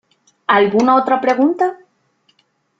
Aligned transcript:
¿alguna 0.47 0.95
otra 0.95 1.21
pregunta? 1.21 1.77